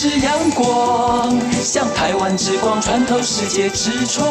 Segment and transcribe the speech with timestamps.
[0.00, 4.24] 是阳光，像台湾之光穿透世界之窗；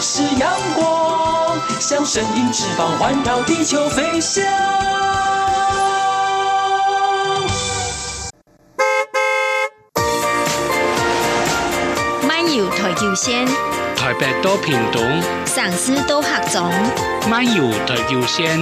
[0.00, 4.42] 是阳光，像神鹰翅膀环绕地球飞翔。
[12.26, 13.46] 漫游台球线，
[13.94, 16.68] 台北到屏东，上司到合总，
[17.30, 18.58] 漫游台球线，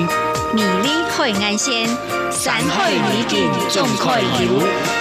[0.52, 1.88] 美丽海岸线，
[2.30, 4.99] 山海美景总可游。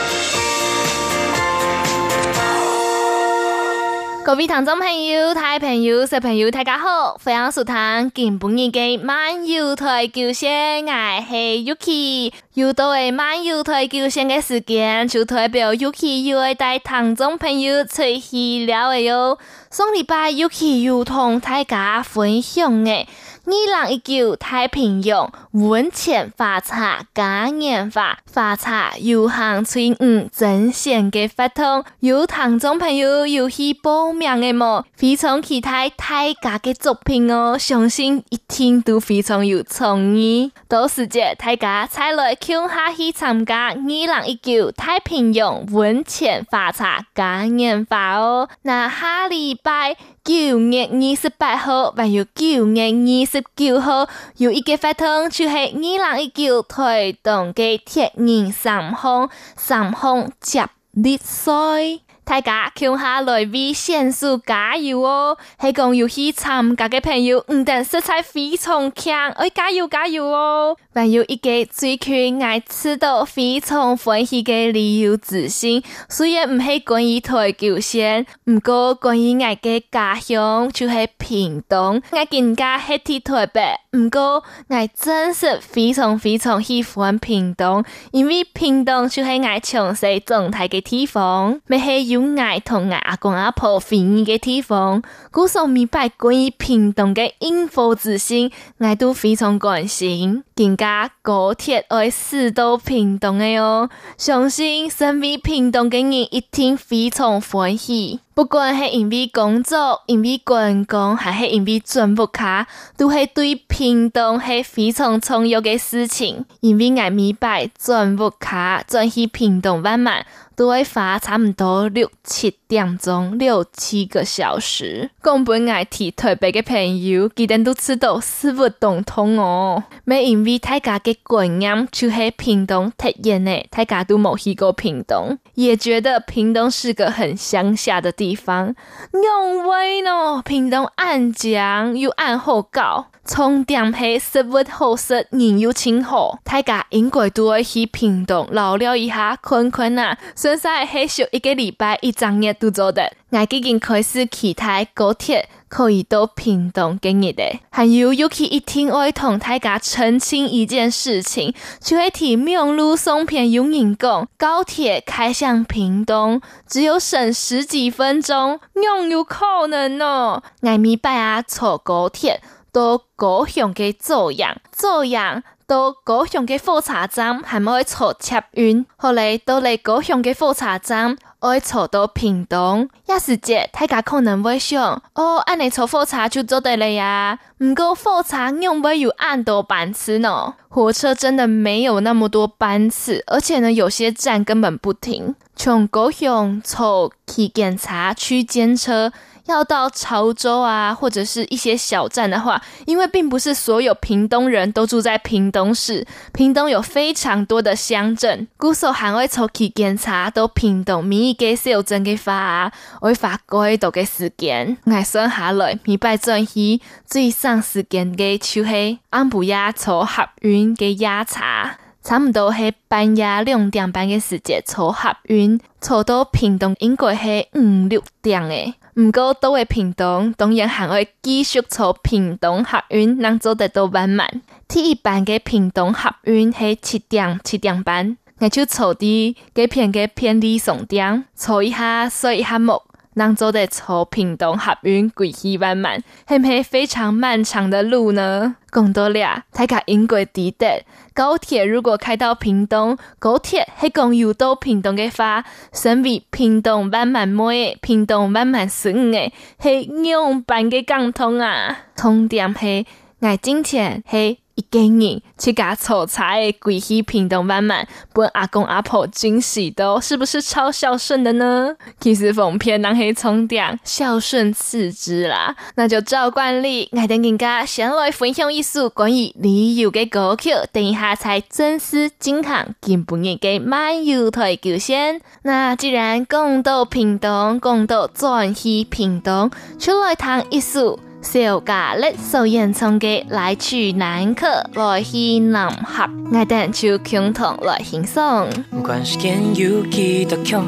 [4.30, 7.20] 各位听众朋友、大朋友、小朋友，大家好！
[7.24, 7.76] 欢迎收听
[8.14, 12.32] 今晡日嘅漫游台球星，我系 Yuki。
[12.54, 19.40] 又到诶漫游台球星嘅时间，就代表 Yuki 又会带听众朋友出去了哟。
[19.72, 23.08] 上礼拜 Yuki 又同大家分享诶。
[23.50, 34.86] 二零一九太平洋温泉发茶嘉年华发茶游行村五征选嘅活动，有听众朋友有去报名嘅么？
[34.94, 40.52] 非常期待大家嘅作品哦，相信一听都非常有创意。
[40.68, 48.48] 到时节大家再来共下去参加二零一九太平洋温泉发茶嘉年华哦。
[48.62, 49.98] 那下礼拜。
[50.24, 62.09] 九月二十八号，还有九月二十九号，有一个活动，就是二零一九台东的铁人三项三项接力赛。
[62.30, 65.36] 大家共下来为选手加油哦！
[65.60, 70.78] 系讲游戏参加嘅朋友，唔但色彩非常强，哎，加油加油哦！
[70.94, 92.40] 还有一个最近爱吃到非常欢喜嘅旅游自信，虽然唔系关于台球线，唔过关于爱嘅家乡就系屏东，爱更加系铁台北，唔过爱真是非常非常喜欢屏东，因为屏东就系爱从细长大嘅地方，咪系有。
[92.40, 100.44] 爱同爱阿公阿婆回忆嘅地方，古时候明白关于平东嘅引火之心，爱都非常关心。
[100.56, 108.20] 更加高铁爱驶到平东嘅哟，相信身为屏东嘅人一定非常欢喜。
[108.34, 116.46] 不管系因为工作、因为观光，还是因为转不卡，都系对平东系非常重要嘅事情。
[116.62, 120.24] 因为爱明白转不卡转去屏东玩嘛。
[120.60, 125.10] 都会花差不多六七点钟，六七个小时。
[125.24, 129.82] 讲本爱提台北嘅朋友，记得都知道是不同通哦。
[130.04, 138.76] 没因为大家嘅观念就系屏东特远呢，大家都冇去过屏东，也觉得屏东是个很乡下的地方。
[139.14, 143.06] 因为呢，屏东暗江又暗后高。
[143.26, 150.18] 重点系食物好食，人又亲和，大家应该都会去屏东留了一下，看看啊，
[150.58, 153.12] 算算系休一个礼拜一整日都做得。
[153.30, 170.42] 我已经开始期待高铁可以到屏东嘅日的，还有尤其一定会同大家澄清一件事情，就系提名路送片有人讲高铁开向屏东只有省十几分钟，有有可能哦？
[170.62, 172.42] 我明白啊，坐高铁。
[172.72, 178.84] 到高雄嘅左营，左营到高雄嘅火车站，系咪可以坐捷运？
[178.98, 182.90] 后来到嚟高雄嘅火车站，爱坐到屏东。
[183.06, 187.38] 一时节，大家可能会想，哦，按你坐火车就做得了呀？
[187.60, 190.56] 唔过火车用不有按多班次呢？
[190.70, 195.36] 火车真的没有那么多班次，而且呢，有些站根本不停。
[195.56, 199.14] 从高雄坐去检查区间车。
[199.50, 212.72] 要到潮州啊，或者是一些小站的话，因为并不是所有屏东人都住在屏东市，屏东有非常多的乡镇，故所还会抽去检查到屏东每一个小镇的话，
[213.02, 214.78] 会花几多嘅时间。
[214.86, 228.76] 我算下来，明白转去最省时间嘅就系安布亚坐合运嘅夜茶，差不多系半夜两点半嘅时间坐客运，坐到屏东应该系五六点诶。
[229.00, 234.42] 唔过到位屏东，当然还会继续坐屏东合运，能做得到圆满。
[234.68, 242.82] 第一班嘅平东合运系七点七点半，我就坐啲嘅片嘅便利商店，坐一下睡一下木，
[243.16, 248.56] 能做得坐屏东客运归去晚满，系唔系非常漫长的路呢？
[248.72, 250.84] 讲到了，大家应该记得。
[251.14, 261.80] 高铁如果开到屏东，高铁系讲有到屏东嘅话，身为屏东万万妹，屏东万万孙诶，系两班嘅交通啊。
[261.96, 262.86] 重点系，
[263.20, 264.40] 我今天系。
[264.60, 267.88] 一个人去家炒菜，归去屏东满满。
[268.14, 271.74] 本阿公阿婆惊喜的，是不是超孝顺的呢？
[272.02, 285.22] 其实奉骗人黑从点孝顺次之啦，那就照惯例，爱等人家先来分享一首关于旅游的歌曲，等一下才正式进行今晡日的漫游台球先。
[285.44, 291.00] 那既然讲到平东，讲到转去平东，就来谈一首。
[291.22, 298.48] 小咖喱所演唱的《来去南客来去南合》，我等就共同来欣赏。
[298.72, 300.64] 不管时间有几多长，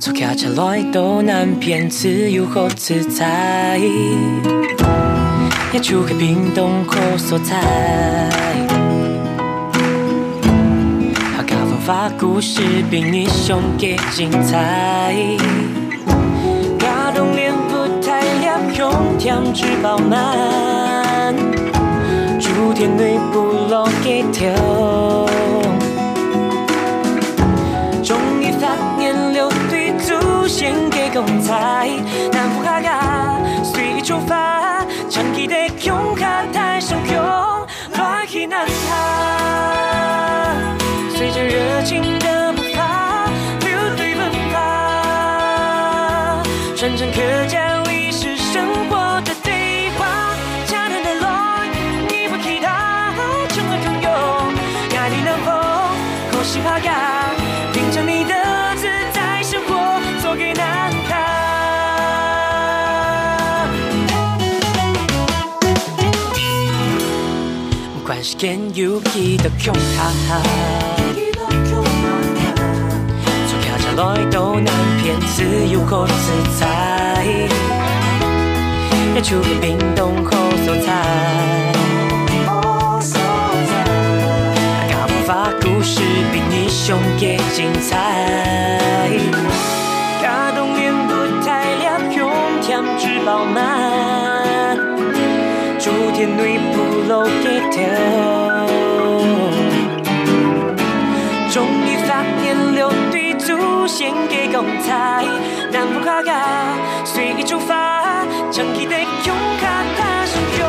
[0.00, 3.78] 坐客车来到南边，自由和自在，
[5.72, 7.60] 也出个屏东好所在。
[11.36, 15.14] 客家风华故事比你胸更精彩。
[19.18, 21.34] 甜质饱满，
[22.40, 24.48] 诸天内部落给跳，
[28.04, 31.90] 中医发现六对祖先给公菜，
[32.32, 34.47] 南部客家随意出发，
[68.20, 70.42] 时间有几多穷哈哈，
[73.48, 74.70] 从客家来到南
[75.02, 76.12] 边，自由和自
[76.60, 77.24] 在，
[79.14, 80.30] 也出个冰冻好
[80.64, 80.88] 所在。
[84.76, 85.30] 客家文化
[85.62, 87.98] 故事比你胸更精彩，
[90.22, 91.12] 打动脸不
[91.44, 92.30] 太亮，用
[92.62, 94.78] 甜质饱满，
[95.78, 97.84] 竹田内部落给跳，
[101.50, 105.26] 终于发现六对祖先给公菜，
[105.70, 106.40] 南部客家
[107.04, 108.96] 随意出发，长期的
[109.26, 110.66] 用卡大声用，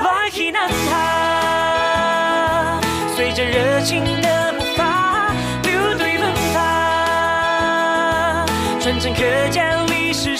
[0.00, 2.78] 来去南他，
[3.16, 4.52] 随着热情的
[9.00, 10.36] 化，传承客家历史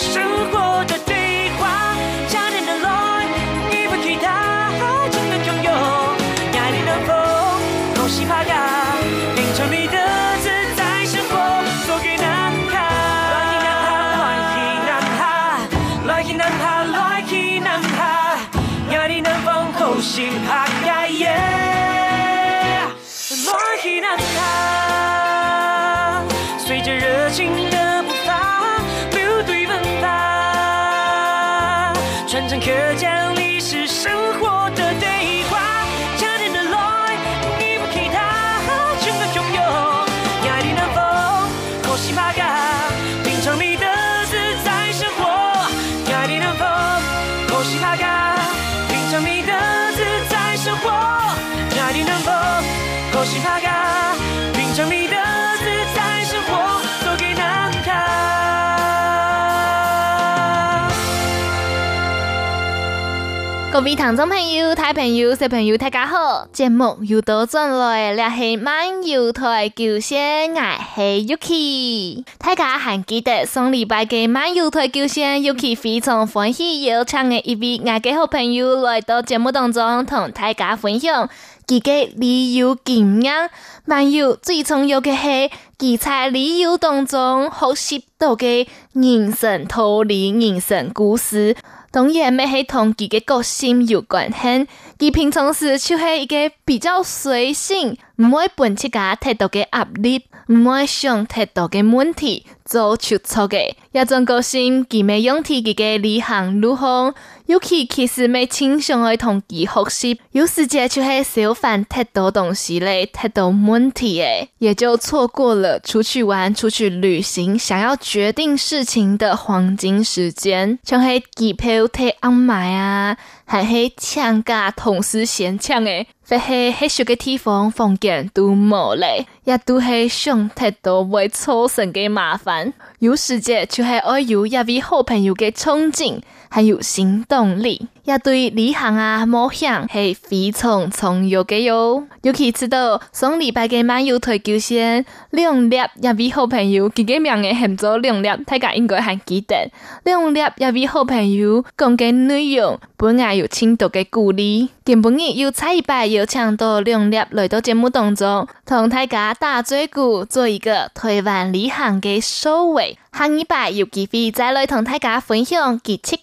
[63.81, 66.47] 各位听众朋友、大朋友、小朋友，大家好！
[66.53, 70.61] 节目又到转来，了系漫游台球线，我
[70.95, 72.25] 系 Yuki。
[72.37, 81.31] 大家还记得上礼拜嘅漫游台球线，Yuki 非常欢喜邀请嘅一位我嘅好朋友来到节目当中，同大家分享
[81.67, 83.49] 佢嘅旅游经验。
[83.87, 91.57] 漫游最重要嘅系，佢在旅游当中学习到嘅人生道理、人生故事。
[91.93, 94.69] 当然，咪系同自己个性有关系。
[94.99, 103.75] 佢平常时就系一个比较随性，唔会本自家太多嘅压力，唔爱想太多嘅问题，做出错嘅。
[103.93, 107.15] 一种个性，佢咪用自己嘅旅行路况，
[107.47, 110.21] 尤其其实咪倾向于同佢学习。
[110.33, 123.17] 有时间就系少烦太多东西咧，太多问题诶，也就错过了出去玩、出去旅行，想要决定事情的黄金时间，像系机票太安排啊，
[123.51, 126.07] 还是请假同时嫌抢诶。
[126.29, 132.73] 或是黑熟的地方风景都无嘞，也都是想太多未造成的麻烦。
[133.01, 142.05] 有时节就系爱有一位好朋友的憧憬，还有行动力，也对旅行啊冒险是非常重要的哟。
[142.23, 149.71] 尤其知道上礼拜的漫游台球线，两粒一位好朋友，佢个名嘅喊做两粒，大家应该还记得。
[150.05, 162.99] 两粒一位好朋友讲嘅内容，本来有轻度的鼓励，根本日有差一百有抢到两粒来到节目当中，同大家打嘴鼓，做一个台湾旅行的收尾。
[163.13, 166.17] 下一拜有机会再来同大家分享佢七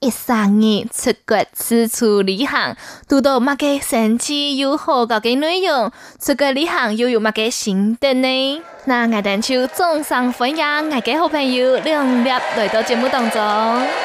[0.00, 2.76] 一三年出国四处旅行，
[3.08, 8.62] 读到乜嘅神奇又好搞嘅内容，出国旅行又有乜嘅心得呢？
[8.86, 13.40] 那我等就总上分享我嘅好朋友两粒来到节目当中。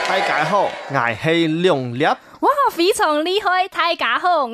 [0.08, 2.06] 大家好，我是两粒。
[2.40, 3.68] 哇，非常厉害！
[3.68, 4.54] 大家好，我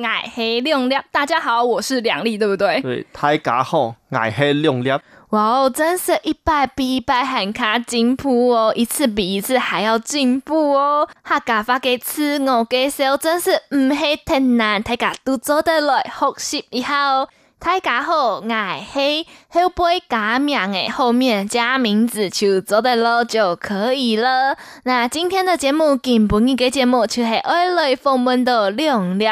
[0.62, 0.96] 两粒。
[1.12, 2.80] 大家好，我是两粒，对不对？
[2.80, 4.90] 对，大家好，我是两粒。
[5.34, 11.08] 哇哦，真是一摆比一摆还卡进步哦，一次比一次还要进步哦。
[11.24, 17.28] 客家话嘅词我介绍真是唔系太难，大家都做得来学习一下哦。
[17.58, 24.56] 大家好，我是后背加名诶，后面加名字就做得了就可以了。
[24.84, 29.26] 那今天的节目，今晡日嘅节目就系爱来访问到两粒，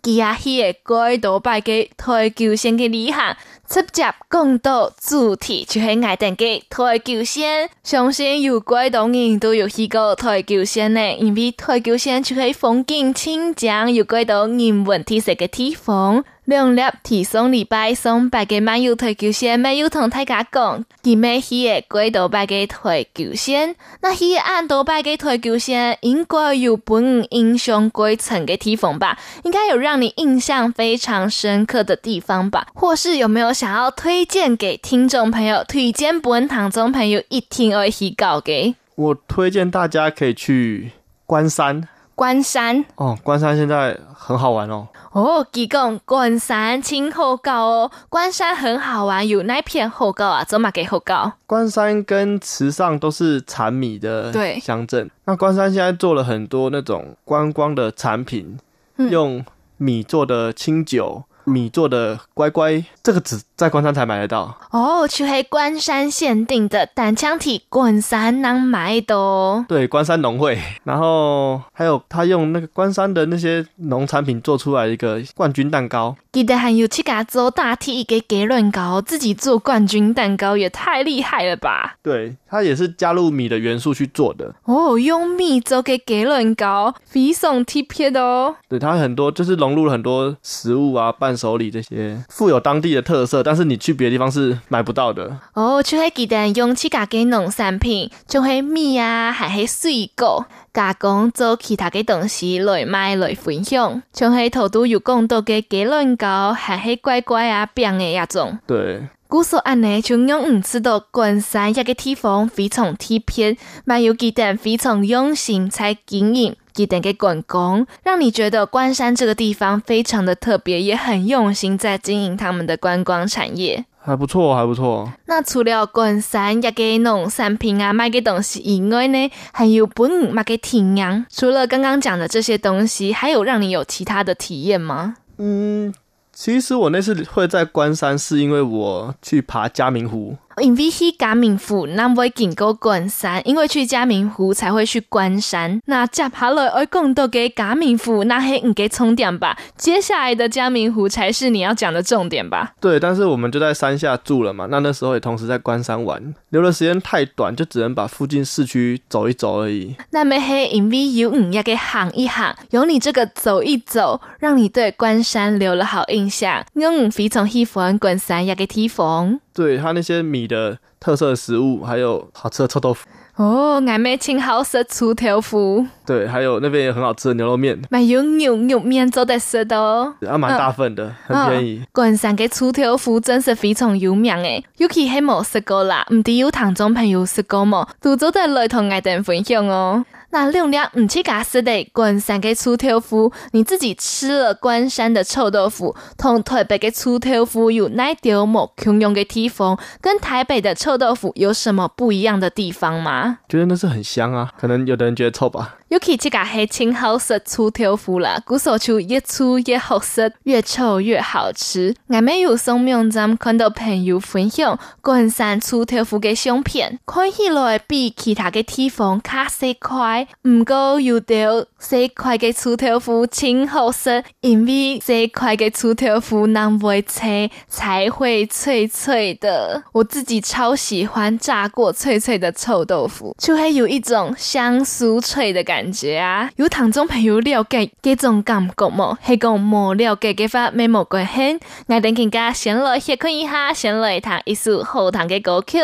[0.00, 3.36] 佢也系过多摆嘅台球线嘅旅行，
[3.72, 7.70] 直接讲到主题就系爱等嘅台球线。
[7.82, 16.22] 相信有过多人都有去过台球线呢，因为台球线就系风景清江，有过多人文特色嘅地方。
[16.44, 29.16] 两粒提送礼拜上百个漫游台球线，没有同大家讲，佢咩去个过多摆个台球线，那去按多摆个台球线，应该有本英雄归程的地方吧？
[29.44, 32.66] 应该有让你印象非常深刻的地方吧？
[32.74, 35.62] 或是有没有想要推荐给听众朋友？
[35.62, 38.74] 推荐本堂中朋友一听而去搞嘅？
[38.96, 40.90] 我推荐大家可以去
[41.24, 41.86] 关山。
[42.14, 44.86] 关山哦，关山现在很好玩哦。
[45.12, 51.32] 哦，吉讲关山青后高哦，关山很好玩，有那片后高啊，走马给后高。
[51.46, 58.58] 关山跟池上都是产米的乡镇，那关山现在做了很多那种观光的产品，
[58.96, 59.44] 嗯、用
[59.76, 61.24] 米做的清酒。
[61.44, 69.64] 米做的乖乖，这个只在关山才买得到哦，去黑关山限定的单枪体，关山能买的哦。
[69.68, 76.16] 对，关山农会，然后还有他用那个关山的那些农产品做出来一个冠军蛋糕。
[76.32, 81.96] 记得还有去给他做大体一个给润糕，自己做冠军蛋糕也太厉害了吧？
[82.02, 84.54] 对，它也是加入米的元素去做的。
[84.64, 88.56] 哦，用米做给给润糕，非常特别的哦。
[88.66, 95.38] 对，它很多就是融入了很多食物啊，伴手礼这些，富有当地的特色，但是你去别的地方是买不到的。
[95.52, 100.46] 哦，就会记得用七家给农产品，就会米啊，还是水果。
[100.72, 108.56] 加工做其他嘅东西来卖来分享，像喺头都有讲到嘅鸡卵糕，还黑乖乖啊饼嘅一种。
[108.64, 123.84] 对，故说安尼就用唔知道关山一个地方非常特别，蛮有几点非常用心才经营，几点给观光，让你觉得关山这个地方非常的特别，也很用心在经营他们的观光产业。
[124.04, 125.12] 还不错，还不错。
[125.26, 131.26] 那除了关山一个农产品啊，卖给东西以外呢，还有本卖嘅体验。
[131.28, 135.14] 除了刚刚讲的这些东西，还有让你有其他的体验吗？
[135.38, 135.94] 嗯，
[136.32, 140.36] 其实我那次会在关山，是因为我去爬嘉明湖。
[140.60, 145.80] 因为去嘉明湖，那会经过关山，因为去嘉明湖才会去关山。
[145.86, 149.56] 那接下来我讲到给嘉明湖，那系唔嘅重点吧？
[149.76, 152.72] 接下来的嘉明湖才是你要讲的重点吧？
[152.80, 159.94] 对，但是我们就在山下住了嘛，那那时候也同时在关山玩，留的时间太短，就只能把附近市区走一走而已。
[160.10, 166.64] 那么黑因为有唔一个行一行，有你这个走一走，让你对关山留了好印象。
[166.74, 169.40] 我非常喜欢关山一个地方。
[169.54, 173.06] 对，他那些米的特色食物，还有好吃的臭豆腐
[173.36, 175.86] 哦，俺们青好食臭豆腐。
[176.04, 181.82] 对，还有那边也很好吃的牛肉面，买有牛肉面做的食的哦，啊蛮大份的，嗯、很便宜。
[181.92, 187.88] 关山的臭豆腐真是非常有名诶，尤其系冇食过啦，唔知有听众朋友食过冇？
[188.00, 190.04] 都做得来同我哋分享哦。
[190.34, 199.78] 那六娘唔去假死的关山给臭豆腐，你自己吃了关山的臭豆腐，同台北的臭豆腐有哪条某共用的地方？
[200.00, 203.40] 跟台北的臭豆腐有什么不一样的地方吗？
[203.46, 205.76] 觉得那是很香啊，可能有的人觉得臭吧。
[205.92, 211.94] 尤其这个是青好食臭豆腐啦，古说就越臭越好吃，越臭越好吃。
[212.06, 229.82] 我们有上网站看到朋友分享关山臭豆腐的相片，看起来比其他的地方卡细块，不过有的细块的臭豆腐青好食，因为细块的臭豆腐难为切，才会脆脆的。
[229.92, 235.81] 我自己超喜欢炸过脆脆的臭豆腐，就会有一种香酥脆的感觉。
[235.82, 239.18] 感觉啊，有听众朋友了解这种感觉么？
[239.26, 241.58] 系讲无了解嘅话，没冇关系。
[241.88, 245.78] 我等更加先来先看一下，先来听一首好听嘅歌曲，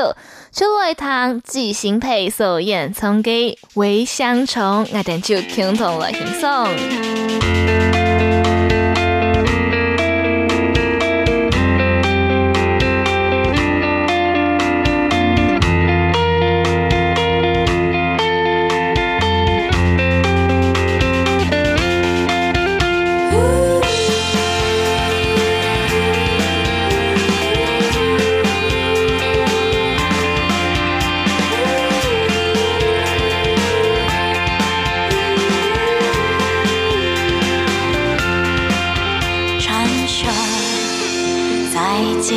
[0.53, 8.08] 就来听即兴配所演唱嘅《微香虫》，我等就共同来欣赏。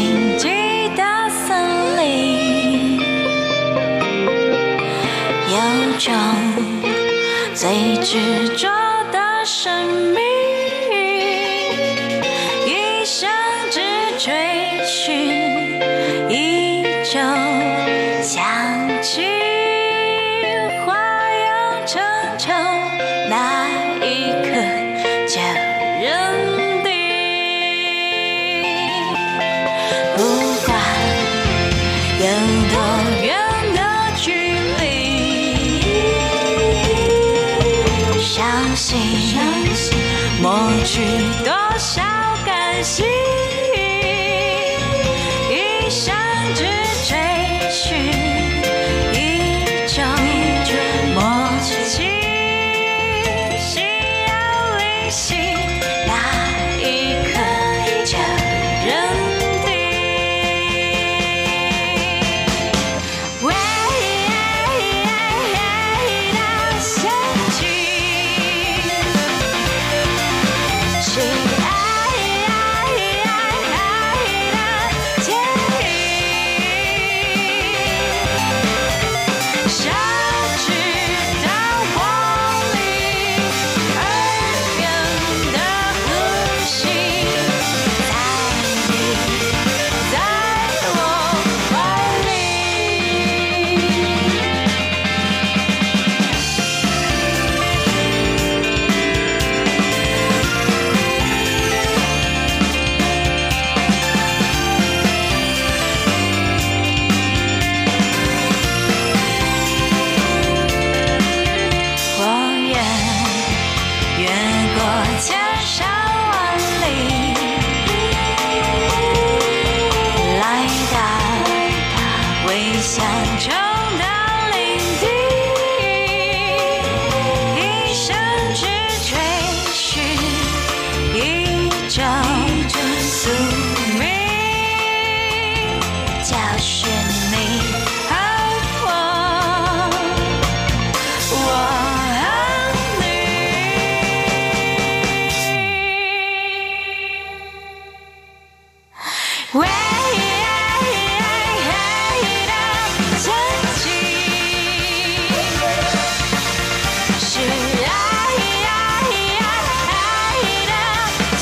[0.02, 2.98] 贫瘠的森林
[5.52, 6.12] 有种
[7.54, 8.68] 最执着
[9.12, 10.21] 的生命。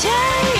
[0.00, 0.59] 牵。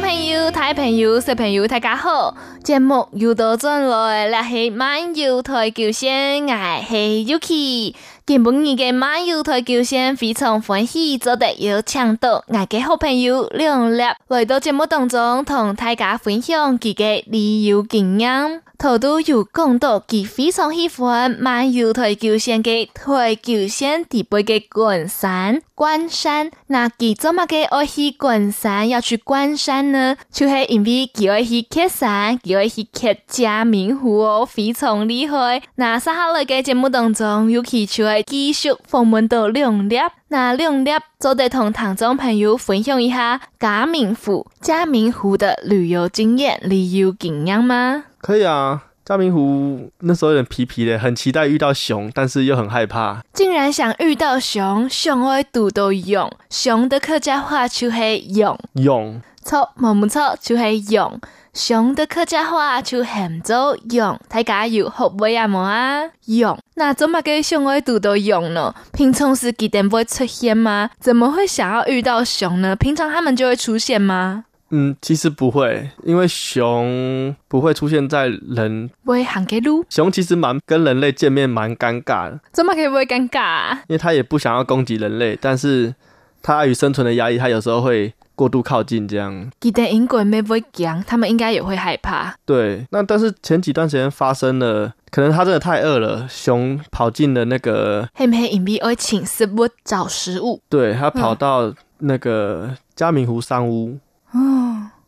[0.00, 2.36] 朋友、大朋友、小朋友，大家好！
[2.62, 7.94] 节目又到转来，我是漫游台球星，我是 Yuki。
[8.24, 18.62] 今本日嘅漫游台球星非常欢喜，做得有抢到我嘅好朋友亮立来到节目当中，同大家分享佢嘅旅游经验。
[18.78, 26.50] 头都有讲到，佢非常喜欢漫游台球线嘅台球线底部嘅观山关山。
[26.66, 30.16] 那佢做乜嘅爱去观山，要去观山呢？
[30.32, 35.62] 就是因为佢爱去喀山，佢爱去喀嘉明湖哦，非常厉害。
[35.76, 39.96] 那接下来个节目当中，尤其就会继续访问到亮立。
[40.30, 48.04] 那亮立就得同听众朋友分享一下嘉明湖、嘉明湖的旅游经验、旅游经验吗？
[48.20, 53.22] 可以啊，嘉明湖那时候有点皮皮的，很期待遇到熊，但是又很害怕。
[53.32, 61.18] 竟然想遇到熊，熊爱读到勇，熊的客家话就是勇勇，错冇冇错就是勇，
[61.54, 66.02] 熊的客家话就喊做勇，大家有学会啊冇啊？
[66.26, 68.74] 勇，那怎么个熊会读到勇呢？
[68.92, 70.90] 平常时几点不会出现吗？
[71.00, 72.76] 怎么会想要遇到熊呢？
[72.76, 74.44] 平常他们就会出现吗？
[74.70, 79.84] 嗯，其实不会，因为熊不会出现在人，不会喊给路。
[79.88, 83.72] 熊其实蛮跟人类见面蛮尴尬的，怎么可以不会尴尬啊？
[83.88, 85.94] 因为它也不想要攻击人类，但是
[86.42, 89.50] 它碍于生存的压力，它有时候会过度靠近这样。
[89.58, 92.34] 记得英国没不会讲，他们应该也会害怕。
[92.44, 98.48] 对，那但是前几段时间发生了，可能它真的太饿了，熊跑进了那个，黑黑？
[98.48, 100.60] 隐蔽而请食物找食物。
[100.68, 103.98] 对，它跑到那个嘉明湖山屋。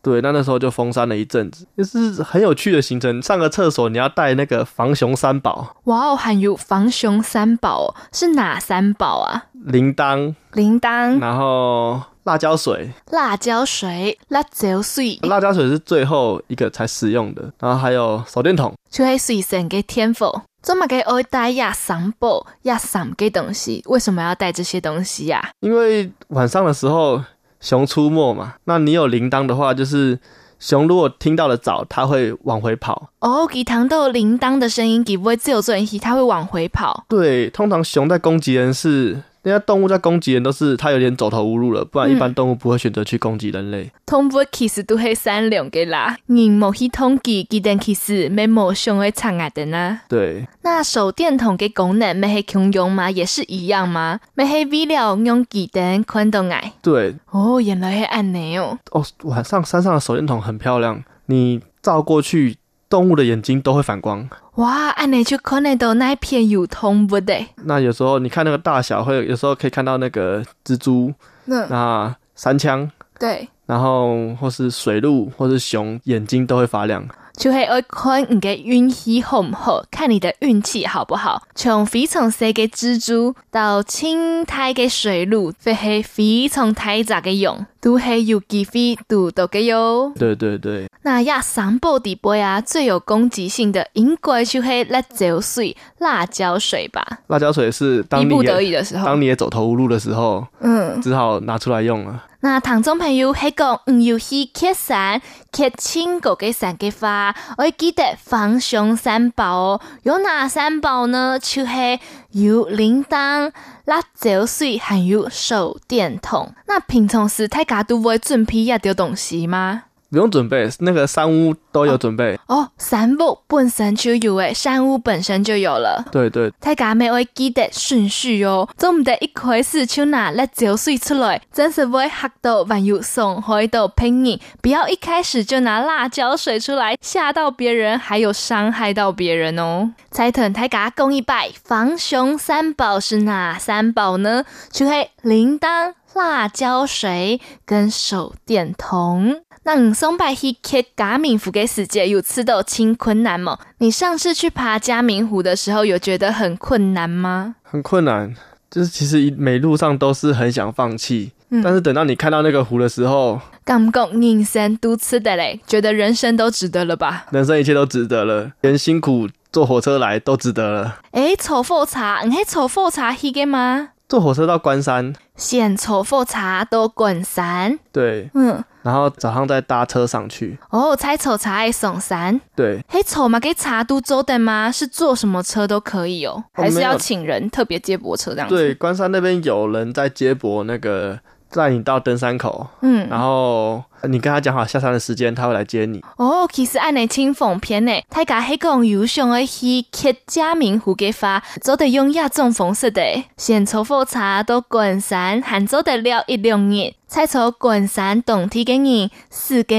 [0.01, 3.21] 哦，对，那那时候就封山了一阵子，也是很有趣的行程。
[3.21, 5.77] 上个厕所你要带那个防熊三宝。
[5.83, 9.45] 哇哦，还有防熊三宝，是哪三宝啊？
[9.53, 17.53] 铃铛，铃铛，然后辣椒水，辣椒水，辣椒水，辣椒水是最后一个才使用的。
[17.59, 20.41] 然后还有手电筒，就系随身嘅天赋。
[20.63, 25.49] 这么给我带呀三宝呀三个东西，为什么要带这些东西呀、啊？
[25.59, 27.21] 因为晚上的时候。
[27.61, 30.19] 熊出没嘛，那你有铃铛的话，就是
[30.59, 33.09] 熊如果听到了早，它会往回跑。
[33.19, 37.05] 哦，给糖豆铃铛的声音，给不会自由作息，它会往回跑。
[37.07, 39.21] 对，通常熊在攻击人是。
[39.43, 43.89] 人家动物在攻击人都是它有点走投无路了，不然一般动物不会选择去攻击人类。
[44.05, 50.01] 动物其实都是善良的啦，你冇去统计，记得其实没冇熊会藏爱的呢。
[50.07, 53.09] 对，那手电筒的功能没系共用吗？
[53.09, 54.19] 也是一样吗？
[54.35, 56.73] 没系为了用记灯看到爱。
[56.83, 58.77] 对，哦，原来是安尼哦。
[58.91, 62.57] 哦，晚上山上的手电筒很漂亮，你照过去。
[62.91, 64.29] 动物的眼睛都会反光。
[64.55, 67.47] 哇，安尼就可能到那片有通不得。
[67.63, 71.13] 那有时候你看那个大小，会有时候可以看到那个蜘蛛，
[71.45, 77.07] 那、嗯、山羌，对，然后或是水鹿，或是熊，眼睛都会发亮。
[77.37, 81.41] 就系要看你嘅运气好唔好，看你的运气好不好。
[81.55, 90.11] 从非常细嘅蜘蛛到青苔嘅水鹿，或系非常太杂嘅蛹，都系有机会读到嘅哟。
[90.17, 90.87] 对对对。
[91.03, 97.05] 那呀，三宝底杯啊，最有攻击性的应该就是辣椒水、辣椒水吧。
[97.27, 102.25] 辣椒水是当你逼不得已的时候，当你也走投无路的时候，嗯，只好拿出来用了。
[102.43, 109.81] 那听众朋友系讲唔要去喀山，喀青个嘅山嘅话，我记得防熊三宝哦。
[110.03, 111.37] 有哪三宝呢？
[111.39, 111.99] 就系
[112.31, 113.51] 有铃铛、
[113.91, 116.53] 辣椒水，含有手电筒。
[116.65, 119.83] 那平常时大家都会准备一点东西吗？
[120.11, 122.57] 不用准备，那个山屋都有准备哦。
[122.57, 126.05] 哦，山屋本身就有诶，山屋本身就有了。
[126.11, 134.37] 对对，大家没会记得顺序哦，总唔得一开始就拿辣椒水出来，真是会吓到万有伤害到别人。
[134.61, 139.93] 不要一开始就拿辣椒水出来，吓到别人，还有伤害到别人哦。
[140.09, 144.43] 再同大家讲一拜，防熊三宝是哪三宝呢？
[144.69, 149.41] 就系铃铛、辣椒水跟手电筒。
[149.63, 153.59] 那你松柏溪去喀嘉明湖的时节有吃到轻困难吗？
[153.77, 157.55] 你上次去爬嘉明湖的时候有觉得很困难吗？
[157.61, 158.33] 很困难，
[158.71, 167.27] 就是其实每路上都是很想放弃，嗯，但是等到你看到那个湖的时候，感觉人生都值得嘞，觉得人生都值得了吧？
[167.29, 170.97] 人生一切都值得了，连辛苦坐火车来都值得了。
[171.11, 173.89] 诶，坐火车，你系坐火车去的吗？
[174.09, 176.37] 坐火车到关山，先抽火车
[176.69, 180.55] 到关山，对，嗯，然后早上再搭车上去。
[180.69, 184.71] 哦，猜丑茶爱送山，对，嘿，丑嘛给茶都走的吗？
[184.71, 188.55] 是坐什么车都可以哦，还是要请人特别接驳车这样子？
[188.55, 191.19] 对，关山那边有人在接驳那个
[191.51, 196.01] 载你到登山口，嗯，然后你跟他讲好下山的时间，他会来接你。
[196.17, 203.01] 哦，其实按你轻风片呢，大家系讲有想要去客家民湖嘅话，做得用亚种方式的，
[203.35, 206.93] 先坐火车到关山，还做得了一两日。
[207.11, 209.75] 再坐关山当地嘅人四个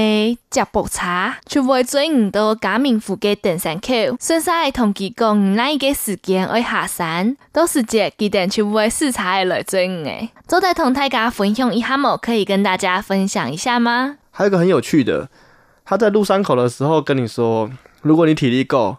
[0.51, 1.01] 接驳车，
[1.47, 4.15] 就会转到嘉明湖嘅登山口。
[4.19, 10.29] 顺势同佢讲哪一个时间会下山，到时节佢哋就会视察来转诶。
[10.47, 12.15] 做得同大家分享一下么？
[12.17, 14.17] 可以跟大家分享一下吗？
[14.29, 15.27] 还有一个很有趣的，
[15.83, 17.67] 他在入山口的时候跟你说，
[18.03, 18.97] 如果你体力够，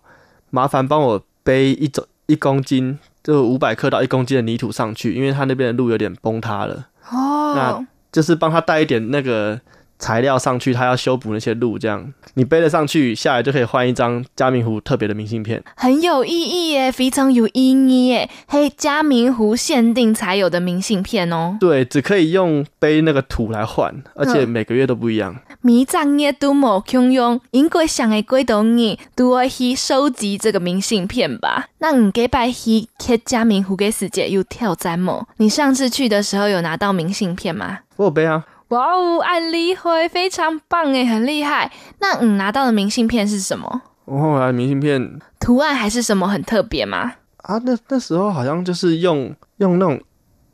[0.51, 6.89] 麻烦帮我背一种一公斤，就五百克到一公斤的泥土上去，因为他那边的路有点崩塌了。
[7.13, 7.55] 哦。
[7.55, 9.61] 那就是帮他带一点那个
[9.99, 21.57] 材料上去，他要修补那些路，这样你背了上去，下来就可以换一张嘉明湖特别的明信片，很有意义耶，非常有意义耶，嘿，嘉明湖限定才有的明信片哦。
[21.61, 25.37] 对，只可以用背那个土来换，而且每个月都不一样。
[25.61, 31.69] 迷藏也都冇空用，应该想的归到你都会去收集这个明信片吧？
[31.79, 35.27] 那你给拜去去嘉明湖给世界又挑战吗？
[35.39, 37.79] 你上次去的时候有拿到明信片吗？
[37.97, 38.45] 我有背啊！
[38.75, 41.71] 哇哦，安利会非常棒诶，很厉害。
[42.01, 43.83] 那你拿到的明信片是什么？
[44.05, 47.13] 我后来明信片图案还是什么很特别吗？
[47.39, 50.01] 啊，那那时候好像就是用用那种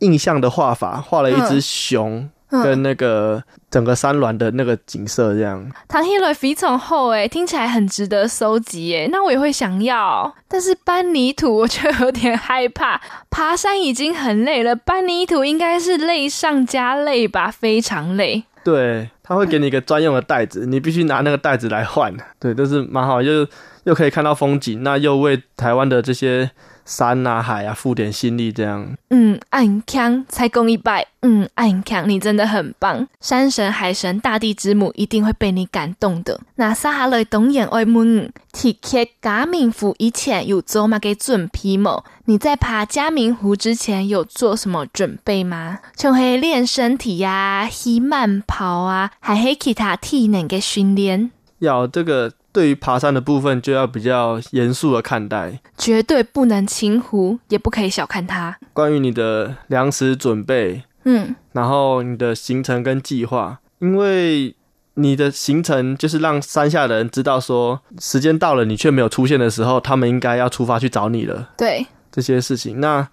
[0.01, 2.29] 印象的画法画了一只熊。
[2.51, 9.09] 嗯跟那个整个山峦的那个景色这样，唐希瑞非常厚诶，听起来很值得收集诶。
[9.11, 13.01] 那我也会想要，但是搬泥土我却有点害怕。
[13.31, 18.45] 爬山已经很累了，搬泥土应该是累上加累吧，非常累。
[18.65, 22.15] 对，他会给你一个专用的袋子，你必须拿那个袋子来换。
[22.39, 23.47] 对，都是蛮好，又
[23.85, 26.51] 又可以看到风景，那又为台湾的这些。
[26.85, 28.97] 山啊海啊，付点心力这样。
[29.11, 31.07] 嗯，暗康才共一拜。
[31.23, 33.07] 嗯，暗康，你真的很棒。
[33.21, 36.41] 山神、海神、大地之母一定会被你感动的。
[36.55, 42.03] 那接下来当然爱问，提起嘉明湖以前有做嘛给准备吗？
[42.25, 45.81] 你在爬嘉明湖之前有做什么准备吗？
[45.95, 51.31] 像系练身体呀、啊，去慢跑啊，还黑其他体能嘅训练？
[51.59, 52.33] 要这个。
[52.53, 58.59] 对于爬山的部分，就要比较严肃的看待，绝对不能轻忽，也不可以小看它。
[58.73, 64.55] 关于你的粮食准备，嗯，然后你的行程跟计划，因为
[64.95, 71.51] 你的行程就是让山下的人知道说，时间到了，你却没有出现的时候，他们应该要出发去找你了。
[71.57, 73.09] 对，这些事情，那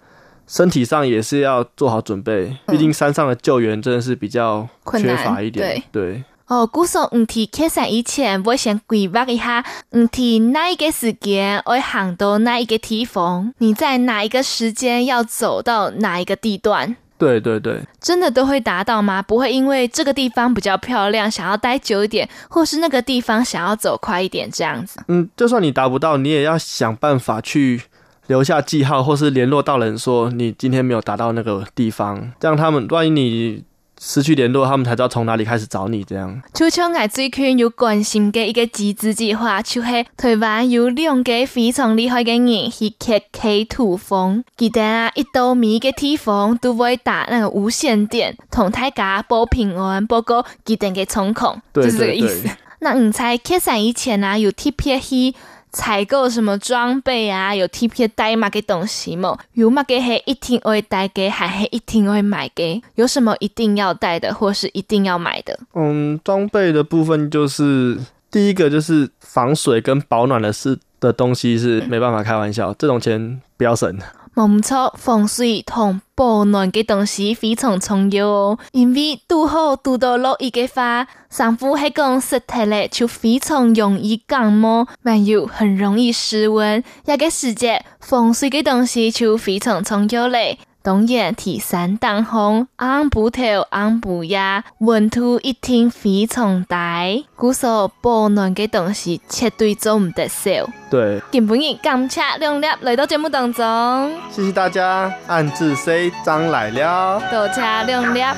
[0.46, 6.14] 身体上也是要做好准备，毕竟山上的救援真的是比较缺乏一点，对。
[6.14, 16.96] 对哦，故说唔提开山以前，我先规划一下，唔提哪一个时间会行到哪一个地方，你在哪一个时间要走到哪一个地段？
[17.18, 19.20] 对对对，真的都会达到吗？
[19.20, 25.00] 不会因为这个地方比较漂亮，想要待久一点，或是那个地方想要走快一点这样子？
[25.08, 27.82] 嗯，就算你达不到，你也要想办法去
[28.26, 33.64] 留下记号，或是联络到人说你今天没有达到那个地方，这样他们万一你。
[34.00, 36.04] 失去联络，他们才知道从哪里开始找你。
[36.04, 52.48] 这样，就像我最近有关心的一个集资计划，就是台湾有两个非常厉害的人去开开土风，记得啊，一到每一个地方都会打那个无线电，同大家报平安，报告记得给冲孔，就是这个意思。
[52.80, 55.34] 那你在开山以前啊，有特别去
[55.72, 57.54] 采购什么装备啊？
[57.54, 59.36] 有 T P 的代码给东西吗？
[59.52, 62.80] 有嘛给黑一定会带给，还黑一定会买给？
[62.94, 65.58] 有什么一定要带的，或是一定要买的？
[65.74, 67.98] 嗯，装备的部分就是
[68.30, 73.98] 第一个就是防水跟保暖的是的东西是没办法开玩笑，这种钱不要省。
[74.46, 78.58] 冇错，防水同保暖嘅东西非常重要哦。
[78.70, 86.84] 因为拄好拄到落雨嘅话，上铺还讲湿透咧，就非常容易感冒，还有很容易失温。
[87.04, 90.60] 一个时节，防水嘅东西就非常重要嘞。
[90.88, 97.02] 当然，提山挡风，昂不头，昂不压，温度一定非常大。
[97.36, 100.50] 古所保暖嘅东西绝对做唔得少。
[100.88, 105.12] 对，今日感谢亮亮来到节目当中，谢谢大家。
[105.26, 108.34] 暗自 say 张来了，多谢亮亮。